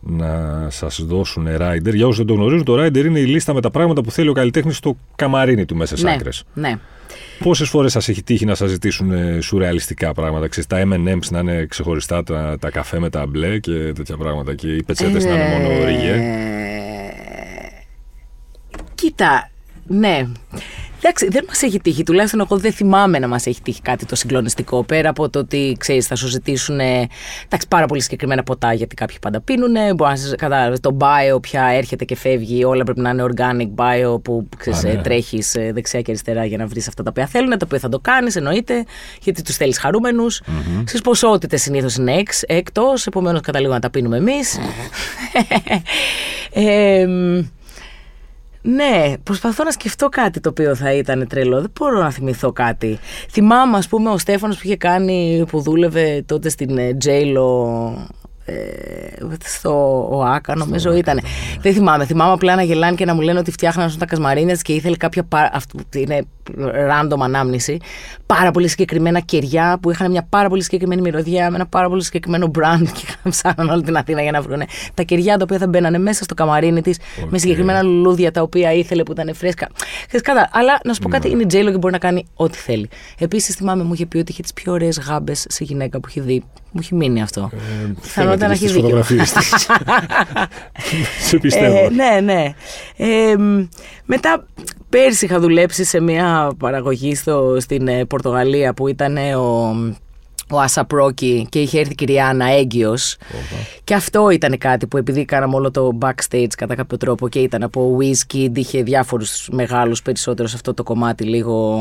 [0.00, 1.94] να σας δώσουν Rider.
[1.94, 4.28] Για όσους δεν το γνωρίζουν, το Rider είναι η λίστα με τα πράγματα που θέλει
[4.28, 6.44] ο καλλιτέχνης στο καμαρίνι του μέσα σε ναι, άκρες.
[6.54, 6.78] ναι.
[7.38, 11.38] Πόσες φορές σας έχει τύχει να σας ζητήσουν ε, σουρεαλιστικά πράγματα, ξέρεις, τα MM's να
[11.38, 15.30] είναι ξεχωριστά, τα, τα καφέ με τα μπλε και τέτοια πράγματα, και οι πετσέτες να
[15.30, 16.12] είναι μόνο ριγέ.
[16.12, 16.50] Ε,
[18.94, 19.50] Κοίτα,
[19.86, 20.26] ναι.
[21.02, 22.02] Εντάξει, δεν μας έχει τύχει.
[22.02, 24.84] Τουλάχιστον εγώ δεν θυμάμαι να μας έχει τύχει κάτι το συγκλονιστικό.
[24.84, 27.08] Πέρα από το ότι ξέρεις, θα σου ζητήσουν ε,
[27.44, 29.72] εντάξει, πάρα πολύ συγκεκριμένα ποτά γιατί κάποιοι πάντα πίνουν.
[29.96, 32.64] Μπορεί να σας- κατάλαβες, το bio πια έρχεται και φεύγει.
[32.64, 34.92] Όλα πρέπει να είναι organic bio που ξέρεις, Α, ναι.
[34.92, 37.50] ε, τρέχει δεξιά και αριστερά για να βρεις αυτά τα οποία θέλουν.
[37.50, 38.84] Τα οποία θα το κάνεις, εννοείται,
[39.22, 40.42] γιατί τους θέλεις χαρούμενους.
[40.46, 40.82] Mm-hmm.
[40.86, 44.58] Στι ποσότητες συνήθως είναι εξ, εκτός, επομένως καταλήγουμε να τα πίνουμε εμείς.
[46.52, 47.38] ε, μ,
[48.62, 51.60] ναι, προσπαθώ να σκεφτώ κάτι το οποίο θα ήταν τρελό.
[51.60, 52.98] Δεν μπορώ να θυμηθώ κάτι.
[53.30, 58.19] Θυμάμαι, ας πούμε, ο Στέφανος που είχε κάνει, που δούλευε τότε στην ε, Τζέιλο.
[58.44, 58.54] Ε,
[59.44, 61.20] στο ΟΑΚΑ, νομίζω ήταν.
[61.60, 62.04] Δεν θυμάμαι.
[62.04, 65.22] Θυμάμαι απλά να γελάνε και να μου λένε ότι φτιάχναν τα κασμαρίνια και ήθελε κάποια.
[65.24, 66.22] πα- Αυτό είναι
[66.90, 67.76] random ανάμνηση.
[68.26, 72.04] Πάρα πολύ συγκεκριμένα κεριά που είχαν μια πάρα πολύ συγκεκριμένη μυρωδιά με ένα πάρα πολύ
[72.04, 74.62] συγκεκριμένο brand και ψάχναν όλη την Αθήνα για να βρουν
[74.94, 76.98] τα κεριά τα οποία θα μπαίνανε μέσα στο καμαρίνι της
[77.28, 79.68] με συγκεκριμένα λουλούδια τα οποία ήθελε που ήταν φρέσκα.
[80.06, 82.58] Ξέρεις, κατά, αλλά να σου πω κάτι, είναι η Τζέιλο και μπορεί να κάνει ό,τι
[82.58, 82.88] θέλει.
[83.18, 86.20] Επίσης θυμάμαι μου είχε πει ότι είχε τις πιο ωραίες γάμπες σε γυναίκα που έχει
[86.20, 86.44] δει.
[86.72, 87.50] Μου έχει μείνει αυτό.
[88.02, 88.88] Πιθανότατα να έχει στις δίκιο.
[88.88, 89.66] φωτογραφίες της.
[91.28, 91.76] Σε πιστεύω.
[91.76, 92.54] Ε, ναι, ναι.
[92.96, 93.66] Ε, μ,
[94.04, 94.46] μετά,
[94.88, 99.76] πέρσι είχα δουλέψει σε μια παραγωγή στο, στην ε, Πορτογαλία που ήταν ε, ο,
[100.50, 103.16] ο Άσα Πρόκη και είχε έρθει η κυρία Άννα έγκυος.
[103.84, 107.62] Και αυτό ήταν κάτι που επειδή κάναμε όλο το backstage κατά κάποιο τρόπο και ήταν
[107.62, 111.78] από Wizkid, είχε διάφορους μεγάλους περισσότερο σε αυτό το κομμάτι λίγο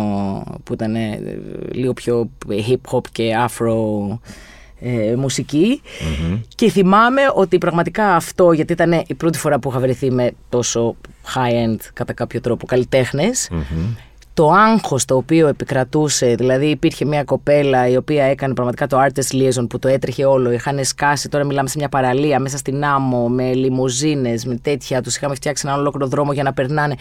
[0.64, 1.20] που ήταν ε,
[1.72, 3.74] λίγο πιο hip hop και afro
[4.82, 5.82] ε, μουσικη
[6.56, 10.96] Και θυμάμαι ότι πραγματικά αυτό, γιατί ήταν η πρώτη φορά που είχα βρεθεί με τόσο
[11.36, 13.50] high-end κατά κάποιο τρόπο καλλιτέχνες,
[14.40, 19.36] το άγχος το οποίο επικρατούσε, δηλαδή υπήρχε μια κοπέλα η οποία έκανε πραγματικά το artist
[19.36, 23.28] liaison που το έτρεχε όλο, είχαν σκάσει, τώρα μιλάμε σε μια παραλία μέσα στην άμμο
[23.28, 26.96] με λιμουζίνες, με τέτοια, τους είχαμε φτιάξει ένα ολόκληρο δρόμο για να περνάνε,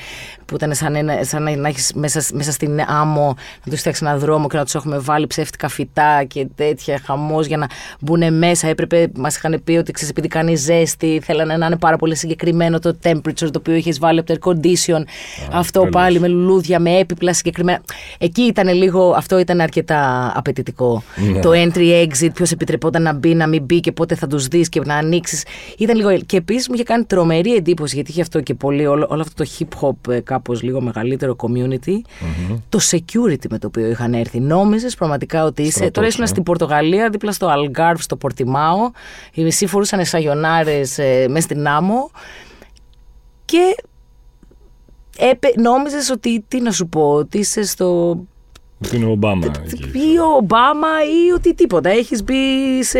[0.44, 4.16] που ήταν σαν, ένα, σαν να έχεις μέσα, μέσα στην άμμο να τους φτιάξεις ένα
[4.16, 7.66] δρόμο και να τους έχουμε βάλει ψεύτικα φυτά και τέτοια, χαμός για να
[8.00, 11.96] μπουν μέσα, έπρεπε, μας είχαν πει ότι ξέρεις, επειδή κάνει ζέστη, θέλανε να είναι πάρα
[11.96, 15.02] πολύ συγκεκριμένο το temperature το οποίο είχε βάλει από το air condition,
[15.52, 17.80] αυτό πάλι με λουλούδια, με έπιπλα συγκεκριμένα.
[18.18, 21.02] Εκεί ήταν λίγο, αυτό ήταν αρκετά απαιτητικό.
[21.32, 21.40] Ναι.
[21.40, 24.80] Το entry-exit, ποιος επιτρεπόταν να μπει, να μην μπει και πότε θα τους δεις και
[24.84, 25.44] να ανοίξεις.
[25.78, 26.18] Ήταν λίγο.
[26.18, 29.44] Και επίσης μου είχε κάνει τρομερή εντύπωση, γιατί είχε αυτό και πολύ, όλο, όλο αυτό
[29.44, 31.96] το hip hop ε, κάπως λίγο μεγαλύτερο community.
[32.68, 34.40] Το security με το οποίο είχαν έρθει.
[34.40, 35.90] Νόμιζες πραγματικά ότι είσαι.
[35.90, 38.90] Τώρα ήσουν στην Πορτογαλία, δίπλα στο Algarve, στο Πορτιμάο.
[39.32, 42.10] Οι μισοί φορούσαν σαγιονάρε ε, μέσα στην άμμο.
[43.44, 43.76] Και
[45.18, 48.18] έπε, νόμιζες ότι, τι να σου πω, ότι είσαι στο...
[48.84, 49.46] Ότι είναι ο Ομπάμα.
[49.92, 51.90] Ή ο Ομπάμα ή ότι τίποτα.
[51.90, 52.34] Έχεις μπει
[52.82, 52.98] σε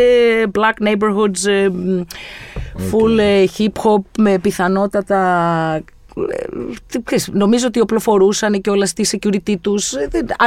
[0.53, 1.69] black neighborhoods, ε,
[2.91, 5.83] full ε, hip hop με πιθανότατα
[7.11, 9.93] ε, νομίζω ότι οπλοφορούσαν και όλα στη security τους.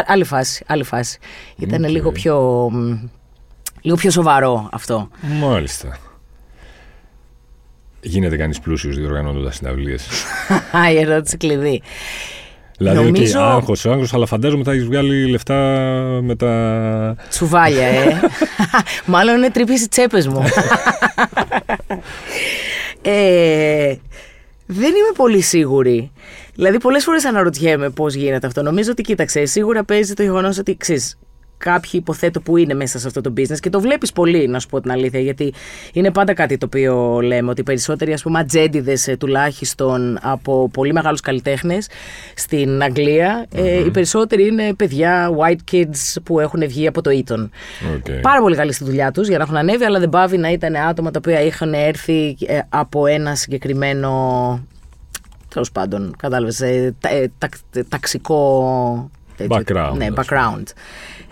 [0.06, 1.20] Άλλη φάση, άλλη φάση.
[1.58, 2.70] Ήταν λίγο πιο,
[3.82, 5.10] λίγο πιο σοβαρό αυτό.
[5.22, 5.98] Μάλιστα.
[8.04, 10.08] Γίνεται κανείς πλούσιος διοργανώνοντας συναυλίες.
[10.94, 11.82] Η ερώτηση κλειδί.
[12.78, 13.40] Δηλαδή, Νομίζω...
[13.40, 15.56] okay, άγχος, άγχος, αλλά φαντάζομαι θα έχεις βγάλει λεφτά
[16.24, 17.16] με τα...
[17.30, 18.20] Τσουβάλια, ε.
[19.06, 20.44] Μάλλον είναι τρύπηση τσέπες μου.
[23.02, 23.96] ε,
[24.66, 26.12] δεν είμαι πολύ σίγουρη.
[26.56, 28.62] Δηλαδή, πολλές φορές αναρωτιέμαι πώς γίνεται αυτό.
[28.62, 31.18] Νομίζω ότι κοίταξε, σίγουρα παίζει το γεγονός ότι ξέρεις,
[31.62, 34.68] κάποιοι υποθέτω που είναι μέσα σε αυτό το business και το βλέπεις πολύ, να σου
[34.68, 35.54] πω την αλήθεια, γιατί
[35.94, 40.70] είναι πάντα κάτι το οποίο λέμε, ότι οι περισσότεροι ας πούμε ατζέντιδες ε, τουλάχιστον από
[40.74, 41.88] πολύ μεγάλους καλλιτέχνες
[42.36, 47.50] στην αγγλια ε, οι περισσότεροι είναι παιδιά, white kids που έχουν βγει από το Eton.
[47.96, 48.20] Okay.
[48.22, 50.76] Πάρα πολύ καλή στη δουλειά τους για να έχουν ανέβει, αλλά δεν πάβει να ήταν
[50.76, 54.10] άτομα τα οποία είχαν έρθει ε, από ένα συγκεκριμένο
[55.54, 56.64] τέλος πάντων, κατάλαβες,
[57.90, 59.10] ταξικό.
[59.48, 59.94] Background.
[59.98, 60.64] Ναι, background.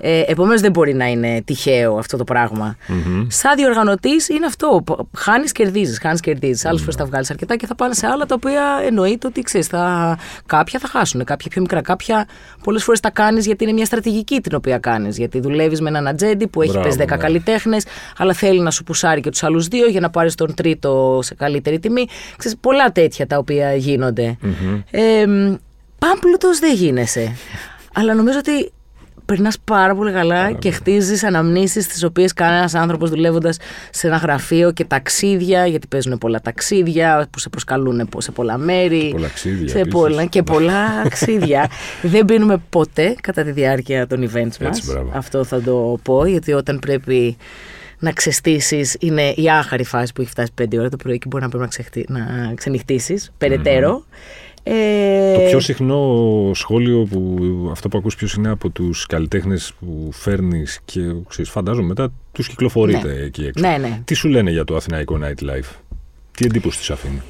[0.01, 2.75] Ε, Επομένως δεν μπορεί να είναι τυχαίο αυτό το πράγμα.
[2.87, 3.25] Mm-hmm.
[3.27, 4.83] Σαν διοργανωτής είναι αυτό.
[5.17, 5.99] Χάνεις, κερδίζεις.
[5.99, 6.65] Χάνεις, κερδίζεις.
[6.65, 9.67] Άλλε φορές θα βγάλεις αρκετά και θα πάνε σε άλλα τα οποία εννοείται ότι ξέρεις.
[9.67, 10.17] Θα...
[10.45, 11.81] Κάποια θα χάσουν, κάποια πιο μικρά.
[11.81, 12.27] Κάποια
[12.63, 15.17] πολλές φορές τα κάνεις γιατί είναι μια στρατηγική την οποία κάνεις.
[15.17, 17.05] Γιατί δουλεύεις με έναν ατζέντη που έχει πες 10 ναι.
[17.05, 17.85] καλλιτέχνες,
[18.17, 21.35] αλλά θέλει να σου πουσάρει και τους άλλους δύο για να πάρεις τον τρίτο σε
[21.35, 22.05] καλύτερη τιμή.
[22.37, 24.37] Ξέρεις, πολλά τέτοια τα οποία γίνονται.
[24.43, 24.83] Mm-hmm.
[24.91, 25.25] Ε,
[25.99, 27.35] Πάμπλουτος δεν γίνεσαι.
[27.93, 28.71] Αλλά νομίζω ότι
[29.29, 33.57] περνάς πάρα πολύ καλά και χτίζεις αναμνήσεις τις οποίες κανένας άνθρωπος δουλεύοντας
[33.91, 39.09] σε ένα γραφείο και ταξίδια, γιατί παίζουν πολλά ταξίδια που σε προσκαλούν σε πολλά μέρη.
[39.11, 39.29] Πολλά
[39.65, 41.69] σε πολλά, και πολλά αξίδια.
[42.01, 44.81] Δεν πίνουμε ποτέ κατά τη διάρκεια των events μας.
[45.13, 47.37] Αυτό θα το πω, γιατί όταν πρέπει
[47.99, 51.43] να ξεστήσεις είναι η άχαρη φάση που έχει φτάσει 5 ώρα το πρωί και μπορεί
[51.43, 51.67] να πρέπει
[52.07, 54.05] να, να ξενυχτήσεις περαιτέρω.
[54.09, 54.48] Ε...
[55.33, 57.37] Το πιο συχνό σχόλιο που
[57.71, 62.47] αυτό που ακούς πιο συχνά από τους καλλιτέχνες που φέρνεις και ξέρεις, φαντάζομαι μετά τους
[62.47, 63.19] κυκλοφορείτε ναι.
[63.19, 63.67] εκεί έξω.
[63.67, 64.01] Ναι, ναι.
[64.05, 65.75] Τι σου λένε για το αθηναϊκό nightlife,
[66.31, 67.21] τι εντύπωση τους αφήνει;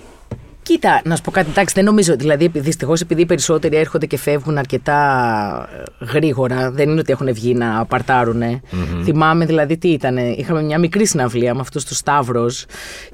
[0.69, 1.49] Κοίτα, να σου πω κάτι.
[1.49, 2.15] Εντάξει, δεν νομίζω.
[2.15, 7.33] Δηλαδή, δυστυχώς, επειδή οι περισσότεροι έρχονται και φεύγουν αρκετά ε, γρήγορα, δεν είναι ότι έχουν
[7.33, 8.41] βγει να παρτάρουν.
[8.41, 9.03] Mm-hmm.
[9.03, 10.17] Θυμάμαι δηλαδή τι ήταν.
[10.17, 12.49] Είχαμε μια μικρή συναυλία με αυτούς τους Stavroz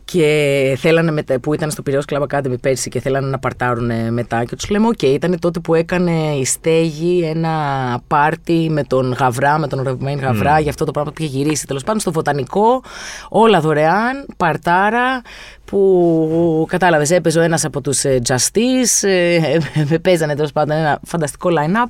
[0.06, 1.40] και θέλανε μετα...
[1.40, 4.44] που ήταν στο Πυραιός Club Academy πέρσι και θέλανε να παρτάρουν μετά.
[4.44, 7.54] Και τους λέμε: OK, okay, ήταν τότε που έκανε η Στέγη ένα
[8.08, 10.62] πάρτι με τον Γαβρά, με τον Ρομέν Γαβρά, mm.
[10.62, 12.84] για αυτό το πράγμα που είχε γυρίσει τέλος πάντων στο Βοτανικό.
[13.30, 15.22] Όλα δωρεάν, παρτάρα
[15.66, 21.00] που κατάλαβες, έπαιζε ο ένας από τους ε, Justice, ε, ε, παίζανε τέλος πάντων ένα
[21.06, 21.90] φανταστικό line-up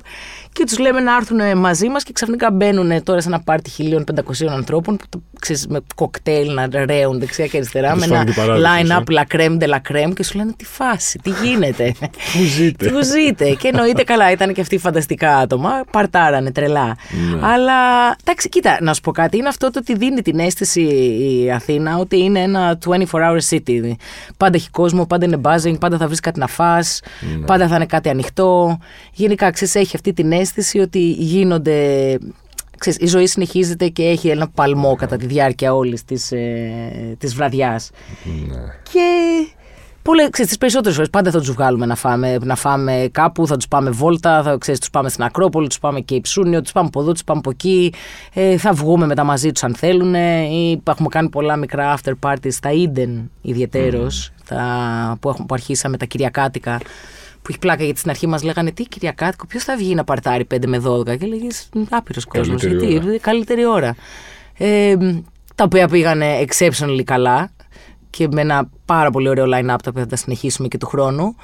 [0.56, 3.70] και τους λέμε να έρθουν μαζί μας και ξαφνικά μπαίνουν τώρα σε ένα πάρτι
[4.40, 9.36] 1500 ανθρώπων που ξέρεις, με κοκτέιλ να ρέουν δεξιά και αριστερά με ένα line-up la
[9.36, 11.94] crème de la crème και σου λένε τι φάση, τι γίνεται;
[12.32, 16.86] Πού ζείτε; Πού ζείτε; και εννοείται καλά, ήταν και αυτοί φανταστικά άτομα, παρτάρανε τρελά.
[16.86, 17.46] Ναι.
[17.46, 17.74] Αλλά
[18.24, 20.82] εντάξει, κοίτα, να σου πω κάτι, είναι αυτό το ότι δίνει την αίσθηση
[21.44, 23.92] η Αθήνα ότι είναι ένα 24-hour city
[24.36, 27.44] Πάντα έχει κόσμο, πάντα είναι buzzing, πάντα θα βρεις κάτι να φας, ναι.
[27.44, 28.78] πάντα θα είναι κάτι ανοιχτό.
[29.12, 30.45] Γενικά, ξέρεις, έχει αυτή την αίσθηση
[30.82, 32.18] ότι γίνονται
[32.78, 37.34] ξέρεις, η ζωή συνεχίζεται και έχει ένα παλμό κατά τη διάρκεια όλης της, ε, της
[37.34, 37.90] βραδιάς.
[38.24, 38.62] Ναι.
[38.92, 39.00] Και
[40.06, 43.56] Πολλέ, ξέρεις, τις περισσότερες φορές πάντα θα τους βγάλουμε να φάμε, να φάμε κάπου, θα
[43.56, 46.86] τους πάμε βόλτα, θα ξέρεις, τους πάμε στην Ακρόπολη, τους πάμε και Υψούνιο, τους πάμε
[46.86, 47.92] από εδώ, τους πάμε από εκεί,
[48.32, 52.48] ε, θα βγούμε μετά μαζί τους αν θέλουν ή έχουμε κάνει πολλά μικρά after parties.
[52.48, 56.80] Στα Eden ιδιαιτέρως, τα, που, έχουμε, που αρχίσαμε τα Κυριακάτικα
[57.46, 60.46] που έχει πλάκα γιατί στην αρχή μας λέγανε Τι Κυριακάτικο, ποιος θα βγει να παρτάρει
[60.54, 61.46] 5 με 12 και λέγε
[61.90, 62.62] Άπειρος κόσμος.
[62.62, 63.18] Γιατί, ώρα.
[63.18, 63.94] καλύτερη ώρα.
[64.58, 64.96] Ε,
[65.54, 67.50] τα οποία πήγανε exceptionally καλά
[68.10, 71.36] και με ένα πάρα πολύ ωραίο line-up τα οποία θα τα συνεχίσουμε και του χρόνου.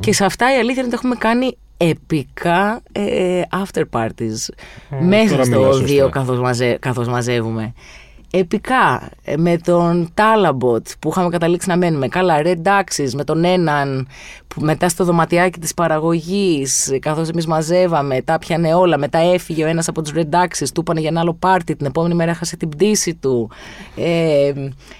[0.00, 4.54] Και σε αυτά η αλήθεια είναι ότι έχουμε κάνει επικά ε, after parties
[5.00, 5.86] μέσα τώρα στο μιλάς σωστά.
[5.86, 7.72] δύο καθώς, μαζε, καθώς μαζεύουμε.
[8.38, 12.08] Επικά ε, με τον Τάλαμποτ που είχαμε καταλήξει να μένουμε.
[12.08, 12.82] Καλά, Red
[13.14, 14.08] με τον έναν
[14.48, 18.98] που μετά στο δωματιάκι της παραγωγής καθώς εμείς μαζεύαμε, τα πιανε όλα.
[18.98, 22.14] Μετά έφυγε ο ένας από τους Red του είπανε για ένα άλλο πάρτι, την επόμενη
[22.14, 23.50] μέρα έχασε την πτήση του.
[23.96, 24.52] Ε,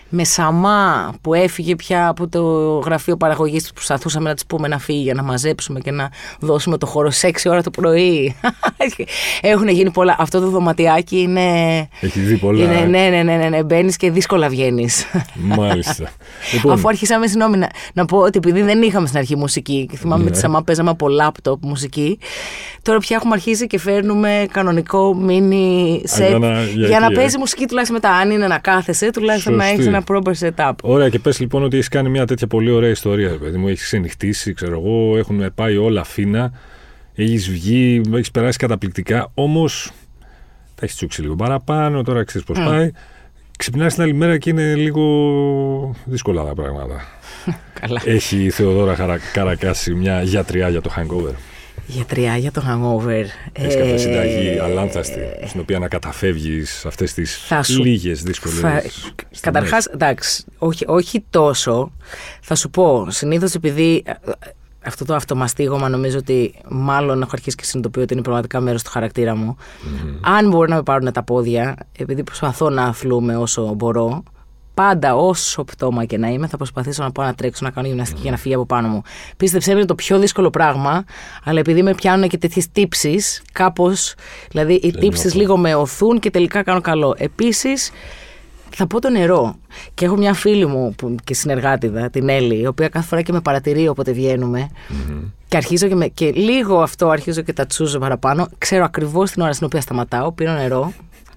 [0.09, 2.43] με Σαμά που έφυγε πια από το
[2.79, 6.79] γραφείο παραγωγής που προσπαθούσαμε να της πούμε να φύγει για να μαζέψουμε και να δώσουμε
[6.79, 8.37] το χώρο σε 6 ώρα το πρωί.
[9.41, 10.17] Έχουν γίνει πολλά.
[10.19, 11.43] Αυτό το δωματιάκι είναι...
[12.01, 12.65] Έχει δει πολλά.
[12.65, 12.85] Είναι, ε.
[12.85, 13.63] ναι, ναι, ναι, ναι, ναι.
[13.65, 15.07] μπαίνεις και δύσκολα βγαίνεις.
[15.35, 16.11] Μάλιστα.
[16.53, 19.97] λοιπόν, Αφού αρχίσαμε, συγγνώμη, να, να πω ότι επειδή δεν είχαμε στην αρχή μουσική, και
[19.97, 20.29] θυμάμαι Ναι.
[20.29, 22.19] με τη Σαμά παίζαμε από λάπτοπ μουσική,
[22.83, 27.15] τώρα πια έχουμε αρχίσει και φέρνουμε κανονικό mini set για να- για για να εκεί,
[27.15, 27.17] ε.
[27.17, 28.15] παίζει μουσική τουλάχιστον μετά.
[28.17, 29.79] Αν είναι να κάθεσαι, τουλάχιστον να Σωστή.
[29.81, 30.73] έχει ένα proper setup.
[30.83, 33.69] Ωραία, και πες λοιπόν ότι έχεις κάνει μια τέτοια πολύ ωραία ιστορία, ρε παιδί μου.
[33.69, 36.53] Έχεις ξενυχτήσει, ξέρω εγώ, έχουν πάει όλα φίνα.
[37.15, 39.31] Έχεις βγει, έχεις περάσει καταπληκτικά.
[39.35, 39.91] Όμως
[40.75, 42.91] τα έχεις τσούξει λίγο παραπάνω, τώρα ξέρεις πώς πάει.
[43.57, 45.05] Ξυπνάει την άλλη μέρα και είναι λίγο
[46.05, 47.05] δύσκολα τα πράγματα.
[47.81, 48.03] Καλά.
[48.05, 49.19] Έχει η Θεοδόρα Χαρα...
[49.33, 51.35] Καρακάση μια γιατριά για το hangover.
[51.87, 53.25] Γιατριά για το hangover.
[53.53, 58.59] Έχεις κάποια Ε, συνταγή αλάνθαστη, στην οποία να καταφεύγεις αυτές τις Θα σου- λίγες δύσκολες.
[58.59, 58.83] Θα...
[59.41, 61.93] Καταρχάς, εντάξει, όχι, όχι τόσο.
[62.41, 64.15] Θα σου πω, συνήθως επειδή ε, ε,
[64.87, 68.91] αυτό το αυτομαστίγωμα νομίζω ότι μάλλον έχω αρχίσει και συνειδητοποιώ ότι είναι πραγματικά μέρος του
[68.91, 69.57] χαρακτήρα μου.
[70.21, 74.23] Αν μπορεί να με πάρουν τα πόδια, επειδή προσπαθώ να αθλούμε όσο μπορώ,
[74.75, 78.21] πάντα όσο πτώμα και να είμαι, θα προσπαθήσω να πάω να τρέξω, να κάνω γυμναστική
[78.23, 79.03] για να φύγει από πάνω μου.
[79.37, 81.05] Πίστεψέ με, είναι το πιο δύσκολο πράγμα,
[81.45, 84.15] αλλά επειδή με πιάνουν και τέτοιες τύψεις, κάπως.
[84.51, 85.39] Δηλαδή, οι τύψεις νιώθω.
[85.39, 87.15] λίγο με οθούν και τελικά κάνω καλό.
[87.19, 87.91] Επίσης,
[88.71, 89.55] θα πω το νερό.
[89.95, 93.33] Και έχω μια φίλη μου που, και συνεργάτηδα, την Έλλη, η οποία κάθε φορά και
[93.33, 94.69] με παρατηρεί όποτε βγαίνουμε.
[95.49, 98.49] Και αρχίζω και, με, και λίγο αυτό αρχίζω και τα τσούζω παραπάνω.
[98.59, 100.93] Ξέρω ακριβώς την ώρα στην οποία σταματάω, πίνω νερό.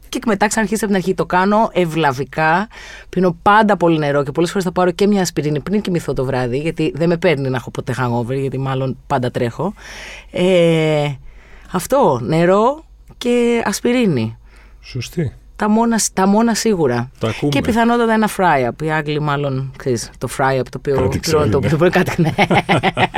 [0.10, 1.14] Και μετά ξαναρχίζω από την αρχή.
[1.14, 2.68] Το κάνω ευλαβικά.
[3.10, 6.26] Πίνω πάντα πολύ νερό και πολλές φορές θα πάρω και μια ασπιρίνη πριν κοιμηθώ το
[6.26, 9.74] βράδυ, γιατί δεν με παίρνει να έχω ποτέ hangover, γιατί μάλλον πάντα τρέχω.
[10.32, 11.08] Ε,
[11.72, 12.84] αυτό, νερό
[13.18, 14.38] και ασπιρίνη.
[14.82, 15.34] Σωστή.
[15.60, 17.12] Τα μόνα, τα μόνα σίγουρα.
[17.20, 17.52] Τα ακούμε.
[17.52, 18.84] Και πιθανότατα ένα fry-up.
[18.84, 22.34] Οι Άγγλοι μάλλον, ξέρεις, το fry-up το οποίο Κάτι πληρώνει το ξέρουν, οποίο κάτι, ναι.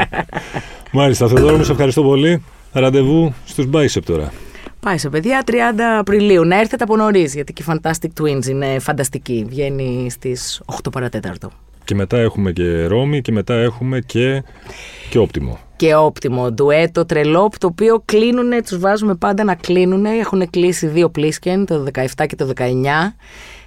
[0.99, 2.43] Μάλιστα, Θεοδόρο μου, σε ευχαριστώ πολύ.
[2.71, 4.31] Ραντεβού στους Bicep τώρα.
[4.79, 5.51] Πάει σε παιδιά 30
[5.99, 6.45] Απριλίου.
[6.45, 9.45] Να έρθετε από νωρίς, γιατί και οι Fantastic Twins είναι φανταστική.
[9.49, 11.51] Βγαίνει στις 8 παρατέταρτο.
[11.83, 14.43] Και μετά έχουμε και Ρώμη και μετά έχουμε και,
[15.09, 15.59] και Όπτιμο.
[15.81, 20.09] Και όπτιμο, ντουέτο, τρελόπ, το οποίο κλείνουνε, τους βάζουμε πάντα να κλείνουνε.
[20.09, 23.13] Έχουν κλείσει δύο πλίσκεν, το 17 και το 19,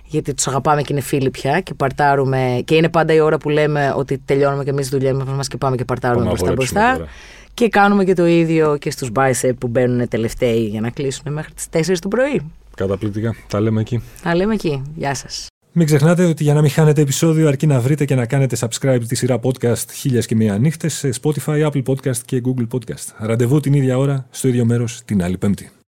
[0.05, 2.63] γιατί τους αγαπάμε και είναι φίλοι πια και παρτάρουμε.
[2.65, 5.57] Και είναι πάντα η ώρα που λέμε ότι τελειώνουμε και εμείς τη δουλειά μας και
[5.57, 6.99] πάμε και παρτάρουμε Πάμε να μπροστά χορέψουμε μπροστά.
[6.99, 7.11] τώρα.
[7.55, 11.53] Και κάνουμε και το ίδιο και στους bicep που μπαίνουν τελευταίοι για να κλείσουν μέχρι
[11.53, 12.51] τις 4 το πρωί.
[12.77, 13.35] Καταπληκτικά.
[13.49, 14.03] Τα λέμε εκεί.
[14.23, 14.83] Τα λέμε εκεί.
[14.97, 15.47] Γεια σας.
[15.77, 19.01] Μην ξεχνάτε ότι για να μην χάνετε επεισόδιο αρκεί να βρείτε και να κάνετε subscribe
[19.09, 23.15] τη σειρά podcast χίλιας και μία νύχτες σε Spotify, Apple Podcast και Google Podcast.
[23.19, 25.75] Ραντεβού την ίδια ώρα, στο ίδιο μέρος, την άλλη πέμπτη.